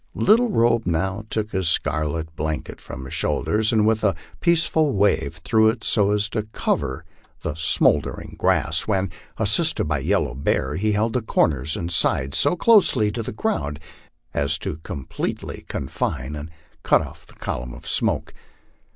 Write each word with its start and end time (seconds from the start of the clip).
Little 0.15 0.49
Robe 0.49 0.87
now 0.87 1.25
took 1.29 1.51
his 1.51 1.69
scarlet 1.69 2.35
blanket 2.35 2.81
from 2.81 3.05
his 3.05 3.13
shoulders, 3.13 3.71
and 3.71 3.85
with 3.85 4.03
a 4.03 4.15
graceful 4.41 4.93
wave 4.93 5.41
threw 5.45 5.69
it 5.69 5.83
so 5.83 6.09
as 6.09 6.27
to 6.29 6.41
cover 6.53 7.05
the 7.41 7.53
smouldering 7.53 8.33
grass, 8.39 8.87
when, 8.87 9.11
assisted 9.37 9.83
by 9.85 9.99
Yellow 9.99 10.33
Bear, 10.33 10.73
he 10.75 10.93
held 10.93 11.13
the 11.13 11.21
corners 11.21 11.77
and 11.77 11.91
sides 11.91 12.39
so 12.39 12.55
closely 12.55 13.11
to 13.11 13.21
the 13.21 13.31
ground 13.31 13.79
as 14.33 14.57
to 14.57 14.69
almost 14.69 14.81
completely 14.81 15.65
confine 15.67 16.35
and 16.35 16.49
cut 16.81 17.03
off 17.03 17.27
the 17.27 17.35
column 17.35 17.75
of 17.75 17.85
smoke. 17.85 18.33